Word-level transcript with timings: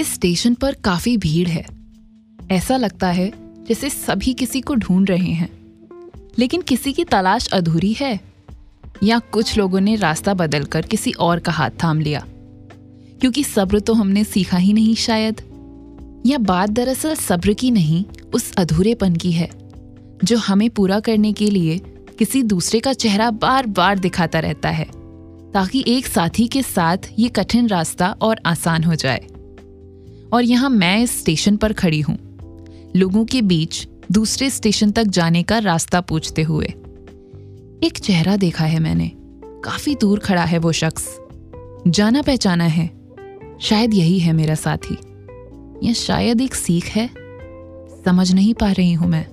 इस 0.00 0.14
स्टेशन 0.14 0.54
पर 0.54 0.74
काफ़ी 0.74 1.16
भीड़ 1.16 1.48
है। 1.48 1.66
ऐसा 2.50 2.76
लगता 2.76 3.10
है 3.10 3.32
जैसे 3.68 3.90
सभी 3.90 4.32
किसी 4.32 4.60
को 4.60 4.74
ढूंढ 4.74 5.10
रहे 5.10 5.32
हैं। 5.32 5.50
लेकिन 6.38 6.62
किसी 6.62 6.92
की 6.92 7.04
तलाश 7.04 7.48
अधूरी 7.48 7.92
है, 7.92 8.20
या 9.02 9.18
कुछ 9.18 9.58
लोगों 9.58 9.80
ने 9.80 9.96
रास्ता 9.96 10.34
बदलकर 10.34 10.82
किसी 10.82 11.12
और 11.12 11.38
का 11.38 11.52
हाथ 11.52 11.70
थाम 11.82 12.00
लिया। 12.00 12.24
क्योंकि 13.20 13.44
सब्र 13.44 13.80
तो 13.80 13.94
हमने 13.94 14.24
सीखा 14.24 14.56
ही 14.56 14.72
नहीं 14.72 14.94
शायद। 14.94 15.40
या 16.26 16.38
बात 16.38 16.70
दरअसल 16.70 17.14
सब्र 17.14 17.52
की 17.52 17.70
नहीं, 17.70 18.04
उस 18.34 18.54
अधूरेपन 18.54 19.16
की 19.16 19.32
है, 19.32 19.50
जो 20.24 20.38
हमें 20.38 20.70
पूरा 20.70 21.00
करने 21.00 21.32
के 21.32 21.50
लिए 21.50 21.78
किसी 22.18 22.42
दूसरे 22.42 22.80
का 22.80 22.92
चेहरा 22.92 23.30
बार 23.30 23.66
बार 23.66 23.98
दिखाता 23.98 24.38
रहता 24.38 24.68
है, 24.68 24.86
ताकि 25.52 25.84
एक 25.86 26.06
साथी 26.06 26.48
के 26.48 26.62
साथ 26.62 26.98
ये 27.18 27.28
कठिन 27.28 27.68
रास्ता 27.68 28.16
और 28.20 28.40
आसान 28.46 28.84
हो 28.84 28.94
जाए। 28.94 29.26
और 30.32 30.44
यहाँ 30.44 30.70
मैं 30.70 31.02
इस 31.02 31.20
स्टेशन 31.20 31.56
पर 31.56 31.72
खड़ी 31.72 32.00
हूँ। 32.00 32.18
लोगों 32.96 33.24
के 33.24 33.42
बीच 33.42 33.88
दूसरे 34.12 34.50
स्टेशन 34.50 34.90
तक 34.90 35.04
जाने 35.04 35.42
का 35.42 35.58
रास्ता 35.58 36.00
पूछते 36.00 36.42
हुए। 36.42 36.66
एक 37.84 37.98
चेहरा 38.02 38.36
देखा 38.36 38.64
है 38.64 38.80
मैंने। 38.80 39.12
काफ़ी 39.64 39.94
दूर 39.94 40.18
खड़ा 40.18 40.44
है 40.44 40.58
वो 40.58 40.72
शख्स। 40.72 41.20
जाना 41.88 42.22
पहचाना 42.22 42.64
है। 42.64 42.90
शायद 43.60 43.94
यही 43.94 44.18
है 44.18 44.32
मेरा 44.32 44.54
साथी। 44.54 44.96
या 45.86 45.92
शायद 45.92 46.40
एक 46.40 46.54
सीख 46.54 46.84
है? 46.84 47.10
समझ 48.04 48.32
नहीं 48.32 48.54
पा 48.54 48.72
रही 48.72 48.92
हूँ 48.92 49.08
मैं। 49.08 49.26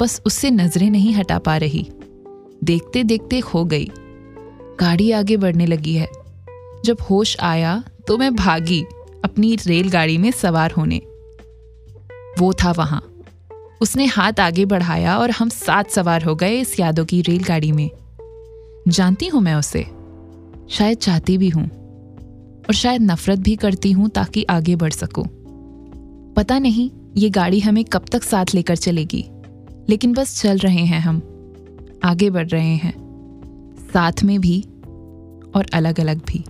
बस 0.00 0.22
उससे 0.26 0.50
नज़रें 0.50 0.90
नहीं 0.90 1.14
हटा 1.14 1.38
पा 1.38 1.56
रही। 1.56 1.90
देखते 2.64 3.04
देखते 3.04 3.40
खो 3.40 3.64
गई। 3.64 3.90
गाड़ी 4.80 5.10
आगे 5.10 5.36
बढ़ने 5.36 5.66
लगी 5.66 5.94
है। 5.94 6.08
जब 6.84 6.96
होश 7.10 7.36
आया 7.40 7.84
तो 8.06 8.18
मैं 8.18 8.34
भागी। 8.34 8.84
अपनी 9.24 9.56
रेलगाड़ी 9.66 10.18
में 10.18 10.30
सवार 10.30 10.70
होने। 10.70 10.96
वो 12.38 12.52
था 12.52 12.72
वहाँ। 12.72 13.14
उसने 13.80 14.06
हाथ 14.06 14.32
आगे 14.40 14.64
बढ़ाया 14.64 15.18
और 15.18 15.30
हम 15.30 15.48
साथ 15.48 15.84
सवार 15.84 16.22
हो 16.22 16.34
गए 16.34 16.60
इस 16.60 16.80
यादों 16.80 17.04
की 17.04 17.22
रेलगाड़ी 17.22 17.72
में। 17.72 17.90
जानती 18.88 19.26
हूँ 19.26 19.40
मैं 19.40 19.54
उसे। 19.54 19.86
शायद 20.70 20.98
चाहती 20.98 21.38
भी 21.38 21.48
हूँ। 21.48 21.64
और 22.68 22.74
शायद 22.74 23.02
नफरत 23.02 23.38
भी 23.38 23.56
करती 23.56 23.92
हूँ 23.92 24.08
ताकि 24.08 24.44
आगे 24.44 24.76
बढ़ 24.76 24.92
सकूँ। 24.92 25.24
पता 26.34 26.58
नहीं 26.58 26.90
ये 27.16 27.30
गाड़ी 27.30 27.60
हमें 27.60 27.84
कब 27.84 28.04
तक 28.12 28.22
साथ 28.22 28.46
लेकर 28.54 28.76
चलेगी। 28.76 29.24
लेकिन 29.88 30.12
बस 30.12 30.42
चल 30.42 30.58
रहे 30.58 30.84
हैं 30.84 31.00
हम। 31.00 31.22
आगे 32.04 32.30
बढ़ 32.30 32.48
रहे 32.48 32.76
हैं। 32.76 32.94
साथ 33.94 34.12
में 34.24 34.40
भी 34.40 34.60
और 35.56 35.66
अलग 35.74 36.00
अलग 36.00 36.18
भी। 36.18 36.44